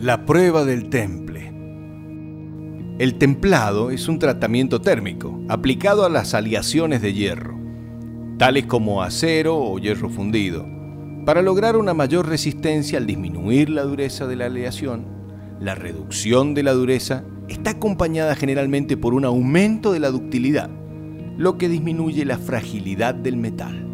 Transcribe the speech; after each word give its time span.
La 0.00 0.24
prueba 0.24 0.64
del 0.64 0.90
temple. 0.90 1.52
El 3.00 3.16
templado 3.16 3.90
es 3.90 4.06
un 4.06 4.20
tratamiento 4.20 4.80
térmico 4.80 5.40
aplicado 5.48 6.04
a 6.04 6.08
las 6.08 6.34
aleaciones 6.34 7.02
de 7.02 7.14
hierro, 7.14 7.58
tales 8.38 8.66
como 8.66 9.02
acero 9.02 9.56
o 9.58 9.76
hierro 9.80 10.08
fundido, 10.08 10.64
para 11.26 11.42
lograr 11.42 11.76
una 11.76 11.94
mayor 11.94 12.28
resistencia 12.28 12.96
al 12.96 13.06
disminuir 13.06 13.70
la 13.70 13.82
dureza 13.82 14.28
de 14.28 14.36
la 14.36 14.46
aleación. 14.46 15.04
La 15.58 15.74
reducción 15.74 16.54
de 16.54 16.62
la 16.62 16.74
dureza 16.74 17.24
está 17.48 17.70
acompañada 17.70 18.36
generalmente 18.36 18.96
por 18.96 19.14
un 19.14 19.24
aumento 19.24 19.90
de 19.90 19.98
la 19.98 20.12
ductilidad, 20.12 20.70
lo 21.36 21.58
que 21.58 21.68
disminuye 21.68 22.24
la 22.24 22.38
fragilidad 22.38 23.16
del 23.16 23.36
metal. 23.36 23.84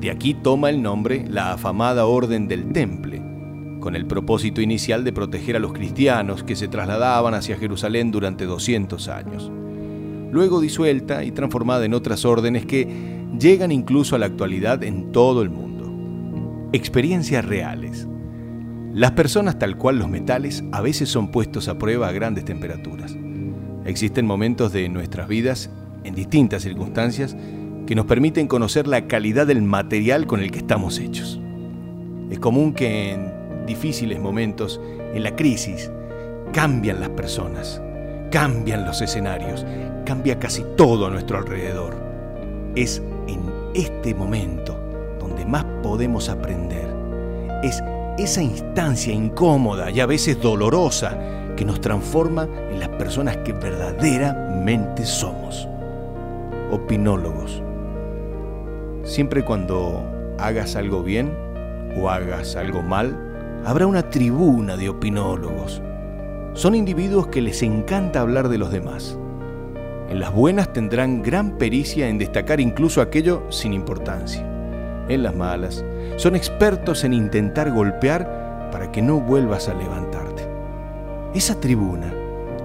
De 0.00 0.12
aquí 0.12 0.32
toma 0.32 0.70
el 0.70 0.80
nombre 0.80 1.24
la 1.28 1.54
afamada 1.54 2.06
Orden 2.06 2.46
del 2.46 2.72
Temple, 2.72 3.30
con 3.80 3.96
el 3.96 4.06
propósito 4.06 4.60
inicial 4.60 5.02
de 5.02 5.12
proteger 5.12 5.56
a 5.56 5.58
los 5.58 5.72
cristianos 5.72 6.44
que 6.44 6.54
se 6.54 6.68
trasladaban 6.68 7.34
hacia 7.34 7.56
Jerusalén 7.56 8.10
durante 8.10 8.44
200 8.44 9.08
años. 9.08 9.50
Luego 10.30 10.60
disuelta 10.60 11.24
y 11.24 11.32
transformada 11.32 11.84
en 11.84 11.94
otras 11.94 12.24
órdenes 12.24 12.66
que 12.66 12.86
llegan 13.38 13.72
incluso 13.72 14.14
a 14.14 14.18
la 14.18 14.26
actualidad 14.26 14.84
en 14.84 15.10
todo 15.10 15.42
el 15.42 15.50
mundo. 15.50 16.70
Experiencias 16.72 17.44
reales. 17.44 18.06
Las 18.92 19.12
personas 19.12 19.58
tal 19.58 19.76
cual 19.76 19.98
los 19.98 20.08
metales 20.08 20.62
a 20.72 20.80
veces 20.80 21.08
son 21.08 21.30
puestos 21.30 21.68
a 21.68 21.78
prueba 21.78 22.08
a 22.08 22.12
grandes 22.12 22.44
temperaturas. 22.44 23.16
Existen 23.84 24.26
momentos 24.26 24.72
de 24.72 24.88
nuestras 24.88 25.26
vidas, 25.26 25.70
en 26.04 26.14
distintas 26.14 26.62
circunstancias, 26.62 27.36
que 27.86 27.94
nos 27.94 28.06
permiten 28.06 28.46
conocer 28.46 28.86
la 28.86 29.06
calidad 29.06 29.46
del 29.46 29.62
material 29.62 30.26
con 30.26 30.40
el 30.40 30.50
que 30.50 30.58
estamos 30.58 30.98
hechos. 30.98 31.40
Es 32.30 32.38
común 32.38 32.72
que 32.72 33.12
en 33.12 33.39
difíciles 33.66 34.18
momentos, 34.18 34.80
en 35.14 35.22
la 35.22 35.34
crisis, 35.34 35.90
cambian 36.52 37.00
las 37.00 37.10
personas, 37.10 37.80
cambian 38.30 38.84
los 38.84 39.00
escenarios, 39.00 39.64
cambia 40.04 40.38
casi 40.38 40.64
todo 40.76 41.06
a 41.06 41.10
nuestro 41.10 41.38
alrededor. 41.38 41.96
Es 42.74 43.02
en 43.26 43.40
este 43.74 44.14
momento 44.14 44.78
donde 45.18 45.44
más 45.44 45.64
podemos 45.82 46.28
aprender. 46.28 46.88
Es 47.62 47.82
esa 48.18 48.42
instancia 48.42 49.12
incómoda 49.12 49.90
y 49.90 50.00
a 50.00 50.06
veces 50.06 50.40
dolorosa 50.40 51.18
que 51.56 51.64
nos 51.64 51.80
transforma 51.80 52.48
en 52.70 52.78
las 52.78 52.88
personas 52.90 53.38
que 53.38 53.52
verdaderamente 53.52 55.04
somos. 55.04 55.68
Opinólogos 56.70 57.62
Siempre 59.02 59.42
cuando 59.44 60.04
hagas 60.38 60.76
algo 60.76 61.02
bien 61.02 61.34
o 61.96 62.10
hagas 62.10 62.54
algo 62.54 62.82
mal, 62.82 63.16
habrá 63.64 63.86
una 63.86 64.08
tribuna 64.10 64.76
de 64.76 64.88
opinólogos. 64.88 65.82
Son 66.54 66.74
individuos 66.74 67.28
que 67.28 67.40
les 67.40 67.62
encanta 67.62 68.20
hablar 68.20 68.48
de 68.48 68.58
los 68.58 68.70
demás. 68.70 69.18
En 70.08 70.18
las 70.18 70.32
buenas 70.32 70.72
tendrán 70.72 71.22
gran 71.22 71.58
pericia 71.58 72.08
en 72.08 72.18
destacar 72.18 72.60
incluso 72.60 73.00
aquello 73.00 73.44
sin 73.50 73.72
importancia. 73.72 74.44
En 75.08 75.22
las 75.22 75.34
malas, 75.34 75.84
son 76.16 76.36
expertos 76.36 77.04
en 77.04 77.12
intentar 77.12 77.70
golpear 77.70 78.68
para 78.72 78.90
que 78.90 79.02
no 79.02 79.20
vuelvas 79.20 79.68
a 79.68 79.74
levantarte. 79.74 80.48
Esa 81.34 81.60
tribuna 81.60 82.12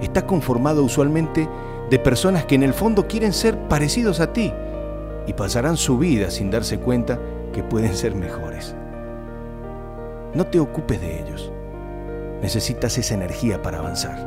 está 0.01 0.25
conformada 0.25 0.81
usualmente 0.81 1.47
de 1.89 1.99
personas 1.99 2.45
que 2.45 2.55
en 2.55 2.63
el 2.63 2.73
fondo 2.73 3.07
quieren 3.07 3.33
ser 3.33 3.57
parecidos 3.67 4.19
a 4.19 4.33
ti 4.33 4.51
y 5.27 5.33
pasarán 5.33 5.77
su 5.77 5.97
vida 5.97 6.31
sin 6.31 6.49
darse 6.49 6.79
cuenta 6.79 7.19
que 7.53 7.63
pueden 7.63 7.95
ser 7.95 8.15
mejores. 8.15 8.75
No 10.35 10.45
te 10.45 10.59
ocupes 10.59 10.99
de 10.99 11.21
ellos. 11.21 11.49
Necesitas 12.41 12.97
esa 12.97 13.13
energía 13.13 13.61
para 13.61 13.77
avanzar. 13.79 14.19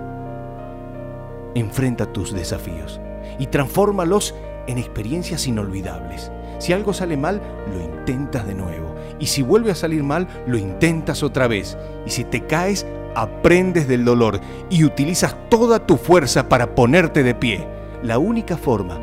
Enfrenta 1.54 2.10
tus 2.10 2.32
desafíos 2.32 2.98
y 3.38 3.48
transfórmalos 3.48 4.34
en 4.66 4.78
experiencias 4.78 5.46
inolvidables. 5.46 6.32
Si 6.58 6.72
algo 6.72 6.94
sale 6.94 7.18
mal, 7.18 7.42
lo 7.70 7.82
intentas 7.82 8.46
de 8.46 8.54
nuevo. 8.54 8.94
Y 9.18 9.26
si 9.26 9.42
vuelve 9.42 9.70
a 9.70 9.74
salir 9.74 10.02
mal, 10.02 10.26
lo 10.46 10.56
intentas 10.56 11.22
otra 11.22 11.46
vez. 11.46 11.76
Y 12.06 12.10
si 12.10 12.24
te 12.24 12.46
caes, 12.46 12.86
aprendes 13.14 13.86
del 13.86 14.06
dolor 14.06 14.40
y 14.70 14.84
utilizas 14.84 15.36
toda 15.50 15.86
tu 15.86 15.98
fuerza 15.98 16.48
para 16.48 16.74
ponerte 16.74 17.22
de 17.22 17.34
pie. 17.34 17.66
La 18.02 18.18
única 18.18 18.56
forma 18.56 18.98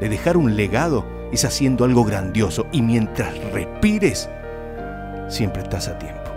de 0.00 0.08
dejar 0.08 0.36
un 0.36 0.56
legado 0.56 1.04
es 1.30 1.44
haciendo 1.44 1.84
algo 1.84 2.04
grandioso 2.04 2.66
y 2.72 2.82
mientras 2.82 3.38
respires, 3.52 4.28
siempre 5.28 5.62
estás 5.62 5.86
a 5.86 5.98
tiempo. 5.98 6.31